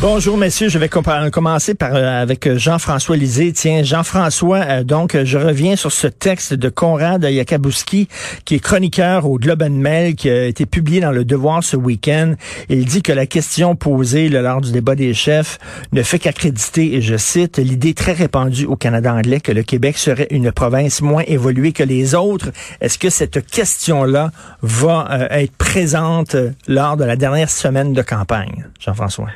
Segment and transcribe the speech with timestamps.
[0.00, 3.52] Bonjour messieurs, je vais commencer par euh, avec Jean-François Lisée.
[3.52, 8.06] Tiens, Jean-François, euh, donc je reviens sur ce texte de Konrad Yakabouski,
[8.44, 11.76] qui est chroniqueur au Globe and Mail, qui a été publié dans Le Devoir ce
[11.76, 12.34] week-end.
[12.68, 15.58] Il dit que la question posée lors du débat des chefs
[15.90, 19.98] ne fait qu'accréditer, et je cite, l'idée très répandue au Canada anglais que le Québec
[19.98, 22.50] serait une province moins évoluée que les autres.
[22.80, 24.30] Est-ce que cette question-là
[24.62, 26.36] va euh, être présente
[26.68, 29.30] lors de la dernière semaine de campagne, Jean-François?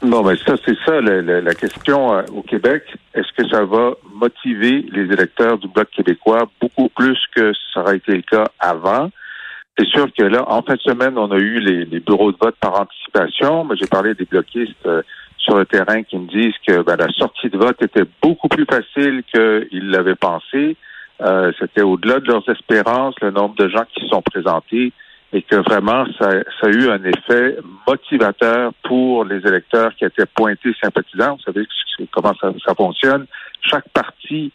[0.00, 2.84] Bon, ben ça, c'est ça la, la, question euh, au Québec.
[3.14, 7.96] Est-ce que ça va motiver les électeurs du Bloc québécois beaucoup plus que ça aurait
[7.96, 9.10] été le cas avant?
[9.76, 12.36] C'est sûr que là, en fin de semaine, on a eu les, les bureaux de
[12.40, 13.64] vote par anticipation.
[13.64, 15.02] Mais j'ai parlé des bloquistes euh,
[15.36, 18.66] sur le terrain qui me disent que ben, la sortie de vote était beaucoup plus
[18.66, 20.76] facile qu'ils l'avaient pensé.
[21.22, 24.92] Euh, C'était au-delà de leurs espérances, le nombre de gens qui se sont présentés
[25.32, 30.26] et que vraiment ça, ça, a eu un effet motivateur pour les électeurs qui étaient
[30.26, 31.36] pointés sympathisants.
[31.36, 31.66] Vous savez
[32.10, 33.26] comment ça, ça fonctionne.
[33.60, 34.52] Chaque parti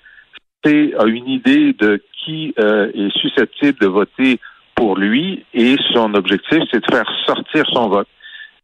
[0.65, 4.39] a une idée de qui euh, est susceptible de voter
[4.75, 8.07] pour lui et son objectif, c'est de faire sortir son vote.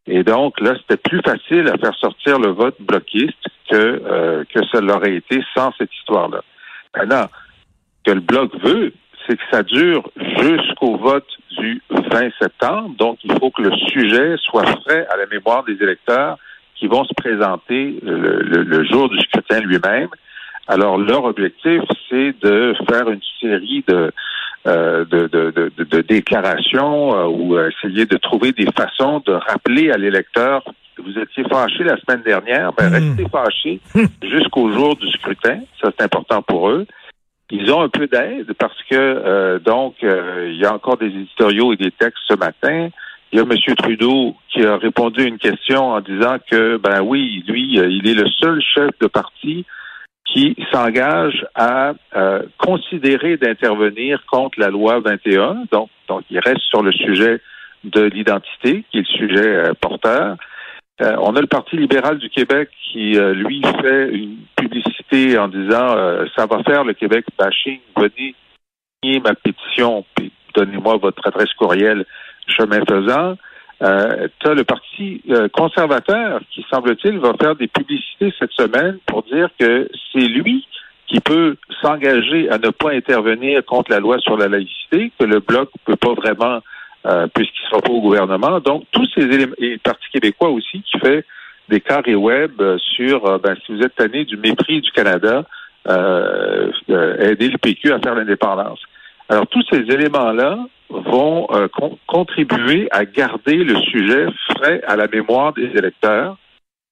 [0.08, 4.66] Et donc là, c'était plus facile à faire sortir le vote bloquiste que euh, que
[4.72, 6.42] ça l'aurait été sans cette histoire-là.
[6.96, 7.28] Maintenant,
[8.06, 8.94] que le bloc veut,
[9.30, 11.28] c'est que ça dure jusqu'au vote
[11.58, 12.96] du 20 septembre.
[12.98, 16.38] Donc, il faut que le sujet soit frais à la mémoire des électeurs
[16.76, 20.10] qui vont se présenter le, jour du scrutin lui-même.
[20.68, 24.12] Alors, leur objectif, c'est de faire une série de,
[24.68, 30.64] euh, de, déclarations euh, ou essayer de trouver des façons de rappeler à l'électeur
[31.02, 32.94] vous étiez fâché la semaine dernière, ben, hmm.
[32.94, 33.80] restez fâché
[34.22, 35.62] jusqu'au jour du scrutin.
[35.82, 36.86] Ça, c'est important pour eux.
[37.52, 41.08] Ils ont un peu d'aide parce que euh, donc euh, il y a encore des
[41.08, 42.90] éditoriaux et des textes ce matin.
[43.32, 43.76] Il y a M.
[43.76, 48.08] Trudeau qui a répondu à une question en disant que ben oui, lui, euh, il
[48.08, 49.66] est le seul chef de parti
[50.26, 51.94] qui s'engage à
[52.60, 55.64] considérer d'intervenir contre la loi 21.
[55.72, 57.42] Donc, donc il reste sur le sujet
[57.84, 60.38] de l'identité, qui est le sujet porteur.
[61.02, 65.48] Euh, on a le Parti libéral du Québec qui, euh, lui, fait une publicité en
[65.48, 68.36] disant euh, ça va faire le Québec bashing, venez
[69.04, 72.06] signer ma pétition, puis donnez-moi votre adresse courriel
[72.48, 73.36] chemin faisant.
[73.82, 79.88] as le Parti conservateur qui, semble-t-il, va faire des publicités cette semaine pour dire que
[80.12, 80.66] c'est lui
[81.08, 85.40] qui peut s'engager à ne pas intervenir contre la loi sur la laïcité, que le
[85.40, 86.62] Bloc ne peut pas vraiment
[87.06, 88.60] euh, puisqu'il sera pas au gouvernement.
[88.60, 91.26] Donc, tous ces éléments, et le Parti québécois aussi, qui fait
[91.70, 95.46] des carrés web euh, sur, euh, ben, si vous êtes tanné du mépris du Canada,
[95.88, 96.72] euh,
[97.20, 98.80] aider le PQ à faire l'indépendance.
[99.30, 100.58] Alors, tous ces éléments-là
[100.90, 101.48] vont
[102.08, 106.36] contribuer à garder le sujet frais à la mémoire des électeurs.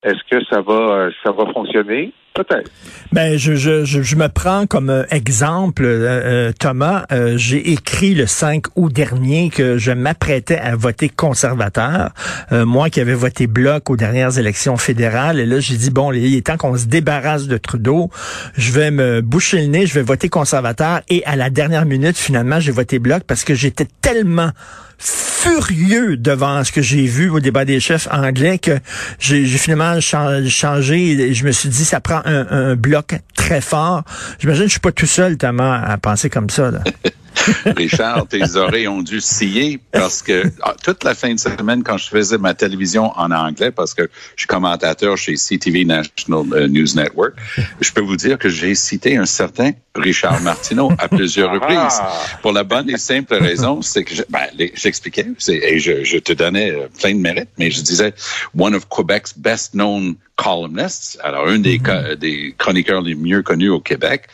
[0.03, 2.13] Est-ce que ça va, ça va fonctionner?
[2.37, 2.69] Peut-être.
[3.11, 7.05] Ben, je, me prends comme euh, exemple, euh, euh, Thomas.
[7.35, 12.11] J'ai écrit le 5 août dernier que je m'apprêtais à voter conservateur.
[12.51, 15.39] moi qui avais voté bloc aux dernières élections fédérales.
[15.39, 18.11] Et là, j'ai dit, bon, il est temps qu'on se débarrasse de Trudeau.
[18.55, 21.01] Je vais me boucher le nez, je vais voter conservateur.
[21.09, 24.51] Et à la dernière minute, finalement, j'ai voté bloc parce que j'étais tellement
[24.97, 28.79] furieux devant ce que j'ai vu au débat des chefs anglais que
[29.19, 34.03] j'ai finalement changé et je me suis dit ça prend un, bloc très fort.
[34.39, 36.71] J'imagine que je suis pas tout seul, Thomas, à penser comme ça.
[37.77, 41.97] Richard, tes oreilles ont dû scier parce que ah, toute la fin de semaine, quand
[41.97, 44.03] je faisais ma télévision en anglais, parce que
[44.35, 47.33] je suis commentateur chez CTV National euh, News Network,
[47.81, 51.99] je peux vous dire que j'ai cité un certain Richard Martineau à plusieurs reprises.
[51.99, 52.11] Ah.
[52.41, 56.71] Pour la bonne et simple raison, c'est que ben, j'expliquais, et je, je, te donnais
[56.71, 58.13] euh, plein de mérites, mais je disais
[58.57, 62.15] one of Quebec's best known columnists, alors un des, mm-hmm.
[62.15, 64.27] des chroniqueurs les mieux connus au Québec,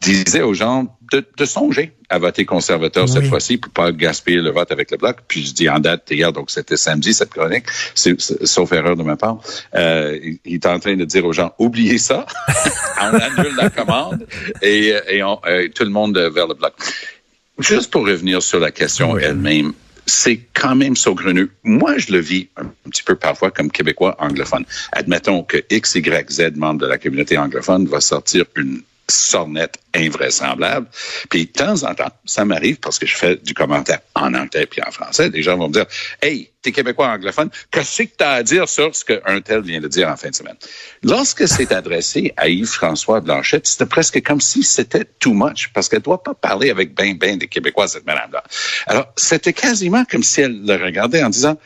[0.00, 4.70] disait aux gens de, songer à voter conservateur cette fois-ci pour pas gaspiller le vote
[4.70, 5.18] avec le bloc.
[5.28, 9.16] Puis je dis en date hier, donc c'était samedi cette chronique, sauf erreur de ma
[9.16, 9.38] part.
[9.74, 12.26] Euh, il est en train de dire aux gens oubliez ça,
[13.00, 14.26] on annule la commande
[14.62, 16.74] et, et euh, tout le monde vers le bloc.
[17.58, 19.74] Juste pour revenir sur la question elle-même,
[20.06, 21.50] c'est quand même saugrenue.
[21.62, 24.64] Moi, je le vis un, petit peu parfois comme Québécois anglophone.
[24.92, 30.86] Admettons que X, Y, Z, membre de la communauté anglophone, va sortir une sornette invraisemblable.
[31.28, 34.66] Puis de temps en temps, ça m'arrive parce que je fais du commentaire en anglais
[34.66, 35.30] puis en français.
[35.30, 35.86] Des gens vont me dire
[36.22, 39.88] Hey, t'es québécois anglophone, qu'est-ce que t'as à dire sur ce qu'un tel vient de
[39.88, 40.56] dire en fin de semaine?
[41.02, 46.02] Lorsque c'est adressé à Yves-François Blanchette, c'était presque comme si c'était too much parce qu'elle
[46.02, 48.42] doit pas parler avec ben ben des Québécois, cette madame-là.
[48.86, 51.56] Alors, c'était quasiment comme si elle le regardait en disant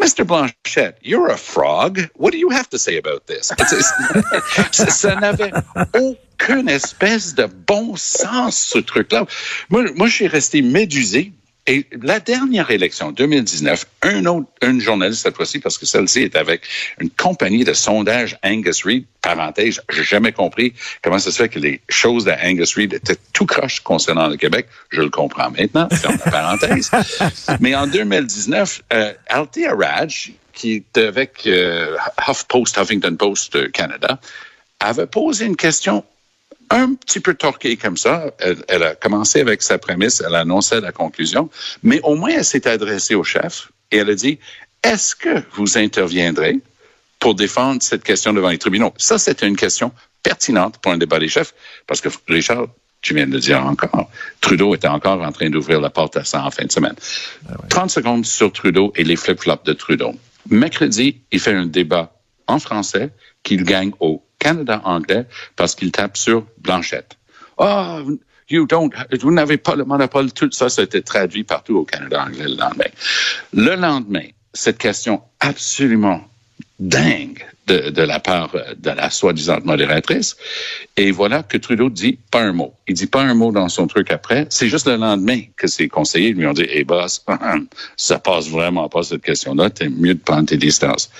[0.00, 0.26] Mr.
[0.26, 2.00] Blanchette, you're a frog.
[2.14, 3.48] What do you have to say about this?
[4.72, 5.52] ça n'avait
[5.94, 9.26] aucune espèce de bon sens, ce truc-là.
[9.70, 11.32] Moi, moi, suis resté médusé
[11.66, 16.36] et la dernière élection, 2019, un autre, une journaliste cette fois-ci, parce que celle-ci est
[16.36, 16.62] avec
[17.00, 21.58] une compagnie de sondage Angus Reid, parenthèse, j'ai jamais compris comment ça se fait que
[21.58, 24.68] les choses d'Angus Reid étaient tout croche concernant le Québec.
[24.90, 26.90] Je le comprends maintenant, ferme la parenthèse.
[27.60, 31.96] Mais en 2019, euh, Althea Raj, qui est avec euh,
[32.28, 34.20] HuffPost, Huffington Post euh, Canada,
[34.78, 36.04] avait posé une question
[36.70, 38.32] un petit peu torquée comme ça.
[38.68, 41.50] Elle, a commencé avec sa prémisse, elle a annoncé la conclusion,
[41.82, 44.38] mais au moins elle s'est adressée au chef et elle a dit,
[44.82, 46.60] est-ce que vous interviendrez
[47.18, 48.92] pour défendre cette question devant les tribunaux?
[48.96, 49.92] Ça, c'était une question
[50.22, 51.54] pertinente pour un débat des chefs,
[51.86, 52.66] parce que Richard,
[53.00, 54.10] tu viens de le dire encore,
[54.40, 56.96] Trudeau était encore en train d'ouvrir la porte à ça en fin de semaine.
[57.68, 60.14] 30 ah secondes sur Trudeau et les flip-flops de Trudeau.
[60.50, 62.12] Mercredi, il fait un débat
[62.48, 63.10] en français
[63.42, 67.16] qu'il gagne au Canada anglais parce qu'il tape sur Blanchette.
[67.58, 68.00] Oh,
[68.48, 70.32] you don't, vous n'avez pas le monopole.
[70.32, 72.90] Tout ça, ça a été traduit partout au Canada anglais le lendemain.
[73.52, 76.22] Le lendemain, cette question absolument
[76.78, 80.36] dingue de, de, la part de la soi-disant modératrice.
[80.96, 82.74] Et voilà que Trudeau dit pas un mot.
[82.86, 84.46] Il dit pas un mot dans son truc après.
[84.50, 87.24] C'est juste le lendemain que ses conseillers lui ont dit, eh hey, boss,
[87.96, 89.70] ça passe vraiment pas cette question-là.
[89.70, 91.10] T'es mieux de prendre tes distances.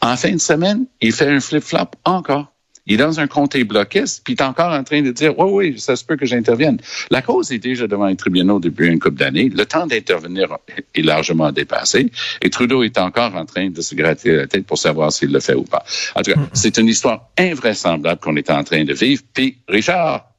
[0.00, 2.51] En fin de semaine, il fait un flip-flop encore.
[2.86, 5.50] Il est dans un comté bloquiste, puis il est encore en train de dire Oui,
[5.70, 6.78] oui, ça se peut que j'intervienne.
[7.10, 9.48] La cause est déjà devant les tribunaux depuis une couple d'années.
[9.48, 10.56] Le temps d'intervenir
[10.94, 12.10] est largement dépassé.
[12.40, 15.40] Et Trudeau est encore en train de se gratter la tête pour savoir s'il le
[15.40, 15.84] fait ou pas.
[16.16, 19.22] En tout cas, c'est une histoire invraisemblable qu'on est en train de vivre.
[19.32, 20.31] Puis, Richard,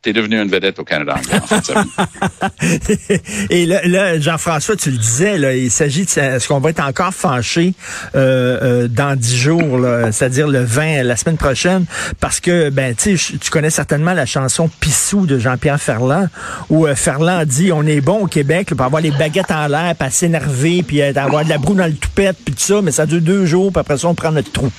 [0.00, 1.16] T'es devenu une vedette au Canada
[3.50, 7.12] Et là, Jean-François, tu le disais, là, il s'agit de est-ce qu'on va être encore
[7.12, 7.74] fâché
[8.14, 9.80] euh, euh, dans dix jours,
[10.12, 11.84] c'est-à-dire le 20, la semaine prochaine,
[12.20, 16.28] parce que ben tu tu connais certainement la chanson Pissou de Jean-Pierre Ferland,
[16.70, 19.94] où euh, Ferland dit on est bon au Québec pour avoir les baguettes en l'air,
[19.98, 23.04] puis s'énerver, puis avoir de la broue dans le toupette, puis tout ça, mais ça
[23.04, 24.70] dure deux jours, puis après ça on prend notre trou.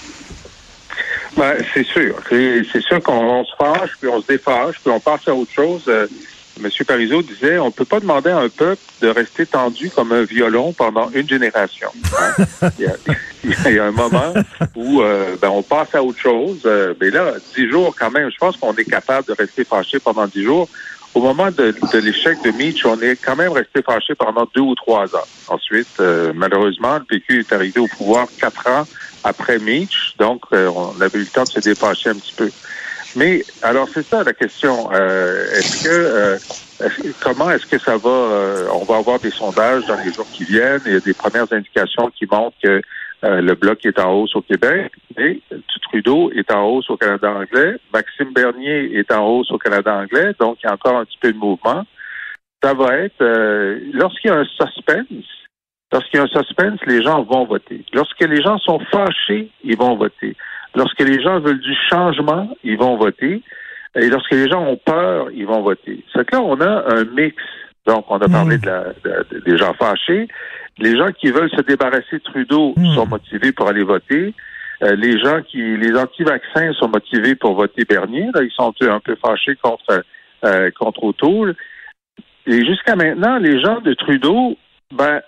[1.39, 2.15] Ben, c'est sûr.
[2.29, 5.83] C'est sûr qu'on se fâche, puis on se défâche, puis on passe à autre chose.
[5.87, 6.05] Euh,
[6.59, 10.11] Monsieur Parizeau disait, on ne peut pas demander à un peuple de rester tendu comme
[10.11, 11.87] un violon pendant une génération.
[12.19, 12.45] Hein?
[12.77, 14.33] il, y a, un moment
[14.75, 16.63] où euh, ben, on passe à autre chose.
[16.65, 19.99] Euh, mais là, dix jours quand même, je pense qu'on est capable de rester fâché
[19.99, 20.67] pendant dix jours.
[21.15, 24.75] Au moment de, l'échec de Mitch, on est quand même resté fâché pendant deux ou
[24.75, 25.27] trois ans.
[25.47, 25.99] Ensuite,
[26.35, 28.85] malheureusement, le PQ est arrivé au pouvoir quatre ans
[29.23, 32.49] après Mitch, donc euh, on avait eu le temps de se dépêcher un petit peu.
[33.15, 34.89] Mais alors c'est ça la question.
[34.93, 36.37] Euh, est-ce que euh,
[37.21, 40.81] comment est-ce que ça va On va avoir des sondages dans les jours qui viennent?
[40.85, 42.81] A des premières indications qui montrent que
[43.23, 45.39] le bloc est en hausse au Québec, mais
[45.83, 47.77] Trudeau est en hausse au Canada anglais.
[47.93, 51.17] Maxime Bernier est en hausse au Canada anglais, donc il y a encore un petit
[51.19, 51.83] peu de mouvement.
[52.61, 53.23] Ça va être
[53.93, 55.25] lorsqu'il y a un suspense
[55.91, 57.83] Lorsqu'il y a un suspense, les gens vont voter.
[57.93, 60.35] Lorsque les gens sont fâchés, ils vont voter.
[60.75, 63.41] Lorsque les gens veulent du changement, ils vont voter.
[63.95, 66.03] Et lorsque les gens ont peur, ils vont voter.
[66.13, 67.35] C'est que là, on a un mix.
[67.87, 68.61] Donc, on a parlé hmm.
[68.61, 68.83] de la,
[69.45, 70.27] des gens fâchés.
[70.79, 72.95] Les gens qui veulent se débarrasser de Trudeau hmm.
[72.95, 74.33] sont motivés pour aller voter.
[74.81, 78.29] Euh, les gens qui, les anti-vaccins sont motivés pour voter Bernier.
[78.33, 80.03] Là, ils sont un peu fâchés contre
[80.45, 81.55] euh, contre O'Toole.
[82.47, 84.57] Et jusqu'à maintenant, les gens de Trudeau,
[84.93, 85.21] ben,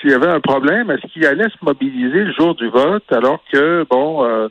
[0.00, 3.40] s'il y avait un problème, est-ce qu'ils allaient se mobiliser le jour du vote alors
[3.52, 4.48] que, bon, euh,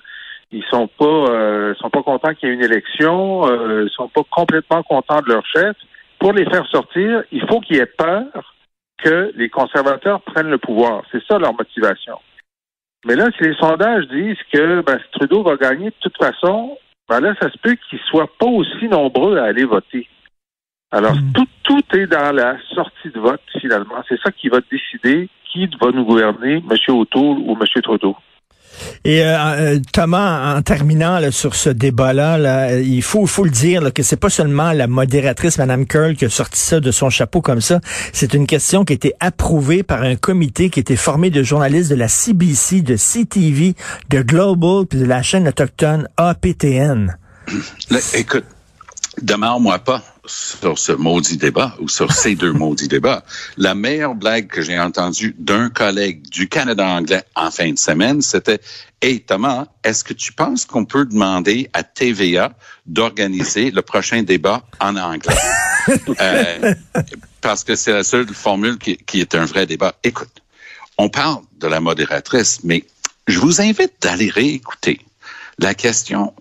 [0.52, 4.08] ils sont pas euh, sont pas contents qu'il y ait une élection, euh, ils sont
[4.08, 5.76] pas complètement contents de leur chef?
[6.20, 8.55] Pour les faire sortir, il faut qu'ils aient peur
[8.98, 11.04] que les conservateurs prennent le pouvoir.
[11.12, 12.18] C'est ça leur motivation.
[13.06, 17.20] Mais là, si les sondages disent que ben, Trudeau va gagner de toute façon, ben
[17.20, 20.08] là, ça se peut qu'ils soient pas aussi nombreux à aller voter.
[20.92, 21.34] Alors, hmm.
[21.34, 24.04] tout, tout est dans la sortie de vote, finalement.
[24.08, 26.96] C'est ça qui va décider qui va nous gouverner, M.
[26.96, 27.82] O'Toole ou M.
[27.82, 28.16] Trudeau.
[29.04, 33.92] Et euh, euh, Thomas, en terminant sur ce débat-là, il faut, faut le dire là,
[33.92, 37.42] que c'est pas seulement la modératrice Mme Curl qui a sorti ça de son chapeau
[37.42, 37.80] comme ça.
[38.14, 41.90] C'est une question qui a été approuvée par un comité qui était formé de journalistes
[41.90, 43.76] de la CBC, de CTV,
[44.10, 47.18] de Global, puis de la chaîne autochtone APTN.
[48.14, 48.46] écoute,
[49.22, 53.24] demeure-moi pas sur ce maudit débat ou sur ces deux maudits débats.
[53.58, 58.22] La meilleure blague que j'ai entendue d'un collègue du Canada anglais en fin de semaine,
[58.22, 58.60] c'était
[59.02, 62.54] Hey Thomas, est-ce que tu penses qu'on peut demander à TVA
[62.86, 65.36] d'organiser le prochain débat en anglais?
[66.20, 66.74] euh,
[67.42, 69.96] parce que c'est la seule formule qui, qui est un vrai débat.
[70.04, 70.42] Écoute,
[70.98, 72.84] on parle de la modératrice, mais
[73.28, 75.00] je vous invite d'aller réécouter
[75.60, 76.34] la question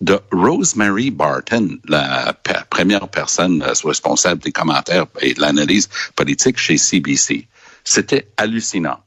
[0.00, 2.34] de Rosemary Barton, la
[2.70, 7.46] première personne euh, responsable des commentaires et de l'analyse politique chez CBC.
[7.84, 8.98] C'était hallucinant.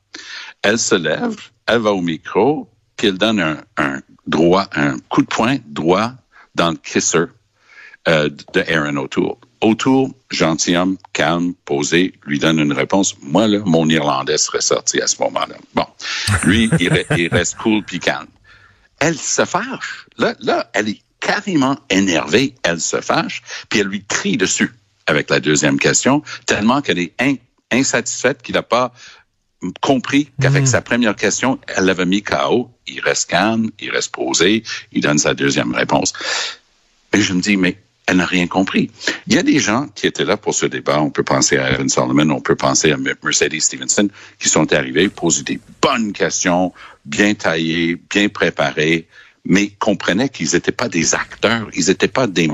[0.61, 1.35] Elle se lève,
[1.65, 6.11] elle va au micro, puis elle donne un, un droit, un coup de poing droit
[6.55, 7.25] dans le kisser
[8.07, 9.35] euh, de Aaron O'Toole.
[9.61, 13.15] O'Toole, gentilhomme, calme, posé, lui donne une réponse.
[13.21, 15.55] Moi, là, mon Irlandais serait sorti à ce moment-là.
[15.73, 15.85] Bon.
[16.43, 18.27] Lui, il, il reste cool puis calme
[19.03, 20.07] elle se fâche.
[20.17, 24.73] Là, là, elle est carrément énervée, elle se fâche, puis elle lui crie dessus
[25.07, 27.13] avec la deuxième question, tellement qu'elle est
[27.69, 28.93] insatisfaite qu'il n'a pas
[29.81, 30.67] compris qu'avec mhm.
[30.67, 32.71] sa première question, elle l'avait mis KO.
[32.87, 36.13] Il reste calme, il reste posé, il donne sa deuxième réponse.
[37.11, 38.91] Et je me dis, mais elle n'a rien compris.
[39.27, 41.01] Il y a des gens qui étaient là pour ce débat.
[41.01, 45.09] On peut penser à Evan Solomon, on peut penser à Mercedes Stevenson, qui sont arrivés,
[45.09, 46.73] poser des bonnes questions,
[47.05, 49.07] bien taillées, bien préparées,
[49.45, 52.49] mais comprenaient qu'ils n'étaient pas des acteurs, ils n'étaient pas des,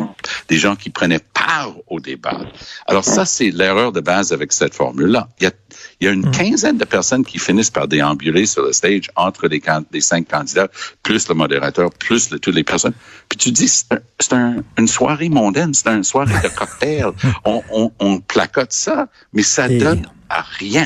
[0.48, 2.40] des gens qui prenaient part au débat.
[2.88, 5.30] Alors ça, c'est l'erreur de base avec cette formule-là.
[5.40, 5.52] Il y a,
[6.00, 6.32] il y a une hmm.
[6.32, 10.68] quinzaine de personnes qui finissent par déambuler sur le stage entre les, les cinq candidats,
[11.04, 12.94] plus le modérateur, plus le, toutes les personnes.
[13.30, 17.12] Puis tu dis, c'est un, une soirée mondaine, c'est une soirée de cocktail.
[17.46, 20.86] on, on, on placote ça, mais ça donne à rien.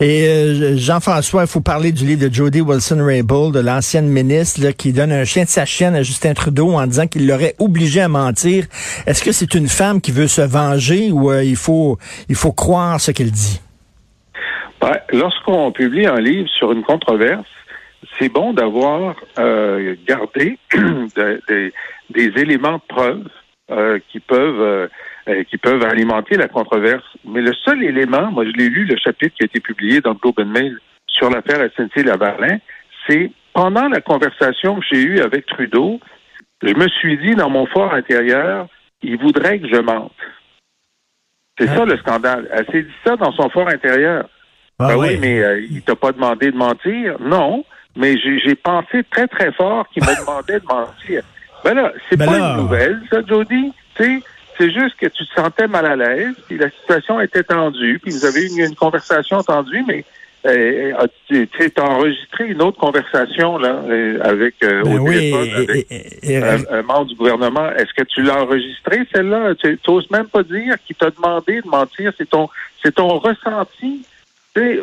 [0.00, 4.92] Et euh, Jean-François, il faut parler du livre de Jody Wilson-Raybould, de l'ancienne ministre, qui
[4.92, 8.08] donne un chien de sa chienne à Justin Trudeau en disant qu'il l'aurait obligé à
[8.08, 8.66] mentir.
[9.06, 11.98] Est-ce que c'est une femme qui veut se venger ou euh, il faut
[12.28, 13.60] il faut croire ce qu'elle dit?
[15.12, 17.48] Lorsqu'on publie un livre sur une controverse,
[18.18, 20.58] c'est bon d'avoir euh, gardé
[21.48, 21.72] des,
[22.14, 23.24] éléments de preuve
[24.10, 24.88] qui peuvent euh,
[25.48, 27.04] qui peuvent alimenter la controverse.
[27.24, 30.10] Mais le seul élément, moi je l'ai lu, le chapitre qui a été publié dans
[30.10, 32.58] le Globe and Mail sur l'affaire SNC-Lavalin,
[33.08, 36.00] c'est pendant la conversation que j'ai eue avec Trudeau,
[36.62, 38.68] je me suis dit dans mon fort intérieur,
[39.02, 40.12] il voudrait que je mente.
[41.58, 42.48] C'est ça le scandale.
[42.50, 44.28] Elle s'est dit ça dans son fort intérieur.
[44.78, 47.16] Ah ben oui, mais euh, il t'a pas demandé de mentir.
[47.20, 47.64] Non,
[47.96, 51.22] mais j'ai pensé très, très fort qu'il me demandait de mentir.
[51.64, 53.72] Ben là, c'est ben pas une nouvelle, ça, Jody.
[53.94, 54.22] Tu sais,
[54.58, 58.12] c'est juste que tu te sentais mal à l'aise, puis la situation était tendue, puis
[58.12, 60.04] vous avez eu une, conversation tendue, mais
[60.46, 60.92] euh,
[61.26, 66.82] tu as enregistré une autre conversation là euh, avec euh, ben au téléphone avec un,
[66.82, 67.70] membre du gouvernement.
[67.70, 69.54] Est-ce que tu l'as enregistré celle-là?
[69.54, 72.12] Tu n'oses même pas dire qu'il t'a demandé de mentir.
[72.18, 72.50] C'est ton
[72.82, 74.02] c'est ton ressenti.
[74.54, 74.80] Tu,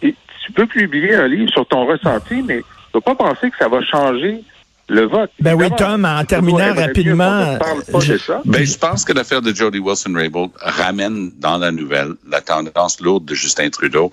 [0.00, 3.68] tu peux publier un livre sur ton ressenti, mais tu ne pas penser que ça
[3.68, 4.42] va changer
[4.88, 5.30] le vote.
[5.40, 7.58] Ben oui, Tom, en terminant rapidement.
[8.00, 8.14] Je...
[8.44, 13.24] Ben, je pense que l'affaire de Jody Wilson-Raybould ramène dans la nouvelle la tendance lourde
[13.24, 14.12] de Justin Trudeau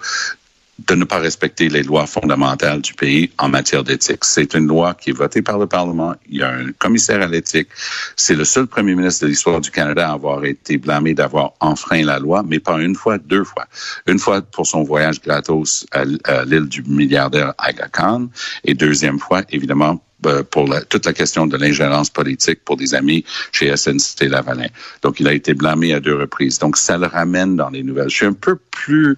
[0.87, 4.23] de ne pas respecter les lois fondamentales du pays en matière d'éthique.
[4.23, 6.15] C'est une loi qui est votée par le Parlement.
[6.29, 7.67] Il y a un commissaire à l'éthique.
[8.15, 12.03] C'est le seul premier ministre de l'histoire du Canada à avoir été blâmé d'avoir enfreint
[12.03, 13.67] la loi, mais pas une fois, deux fois.
[14.07, 16.03] Une fois pour son voyage gratos à
[16.45, 18.29] l'île du milliardaire Aga Khan
[18.63, 23.25] et deuxième fois, évidemment, euh, pour toute la question de l'ingérence politique pour des amis
[23.51, 24.67] chez SNC Lavalin.
[25.01, 26.59] Donc, il a été blâmé à deux reprises.
[26.59, 28.09] Donc, ça le ramène dans les nouvelles.
[28.09, 29.17] Je suis un peu plus,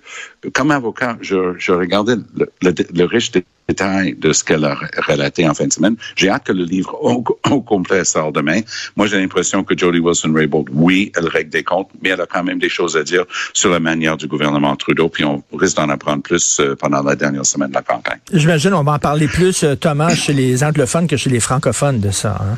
[0.51, 3.31] comme avocat, je, je regardais le, le, le riche
[3.67, 4.75] détails de ce qu'elle a
[5.07, 5.95] relaté en fin de semaine.
[6.15, 8.61] J'ai hâte que le livre au, complet sorte demain.
[8.95, 12.43] Moi, j'ai l'impression que Jody Wilson-Raybould, oui, elle règle des comptes, mais elle a quand
[12.43, 15.89] même des choses à dire sur la manière du gouvernement Trudeau, puis on risque d'en
[15.89, 18.19] apprendre plus euh, pendant la dernière semaine de la campagne.
[18.31, 21.99] J'imagine on va en parler plus, euh, Thomas, chez les anglophones que chez les francophones
[21.99, 22.37] de ça.
[22.41, 22.57] Hein?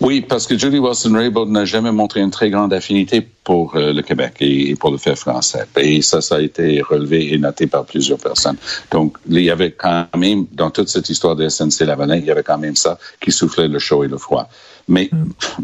[0.00, 4.02] Oui, parce que Julie Wilson-Raybould n'a jamais montré une très grande affinité pour euh, le
[4.02, 5.64] Québec et, pour le fait français.
[5.78, 8.56] Et ça, ça a été relevé et noté par plusieurs personnes.
[8.90, 12.42] Donc, il y avait quand même, dans toute cette histoire de SNC-Lavalin, il y avait
[12.42, 14.50] quand même ça qui soufflait le chaud et le froid.
[14.86, 15.10] Mais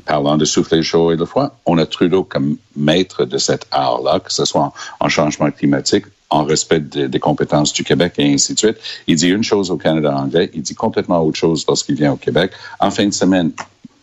[0.06, 3.66] parlant de souffler le chaud et le froid, on a Trudeau comme maître de cet
[3.70, 8.54] art-là, que ce soit en, changement climatique, en respect des compétences du Québec et ainsi
[8.54, 8.78] de suite.
[9.06, 12.16] Il dit une chose au Canada anglais, il dit complètement autre chose lorsqu'il vient au
[12.16, 12.52] Québec.
[12.80, 13.52] En fin de semaine,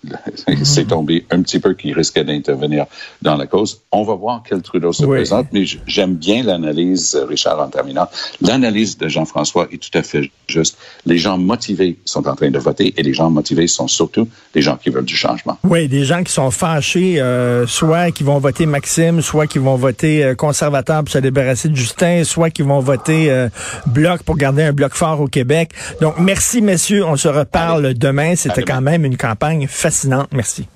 [0.63, 2.85] c'est tombé un petit peu qui risquait d'intervenir
[3.21, 3.81] dans la cause.
[3.91, 5.17] On va voir quel Trudeau se Oui.
[5.17, 8.07] présente, mais j'aime bien l'analyse, euh, Richard, en terminant.
[8.41, 10.77] L'analyse de Jean-François est tout à fait juste.
[11.05, 14.61] Les gens motivés sont en train de voter et les gens motivés sont surtout les
[14.61, 15.57] gens qui veulent du changement.
[15.63, 19.75] Oui, des gens qui sont fâchés, euh, soit qui vont voter Maxime, soit qui vont
[19.75, 23.49] voter euh, conservateur pour se débarrasser de Justin, soit qui vont voter euh,
[23.85, 25.71] bloc pour garder un bloc fort au Québec.
[26.01, 27.05] Donc, merci, messieurs.
[27.05, 28.35] On se reparle demain.
[28.35, 30.29] C'était quand même une campagne fascinante.
[30.33, 30.67] Merci.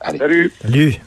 [0.00, 0.18] Allez.
[0.18, 0.52] Salut.
[0.62, 1.00] Salut.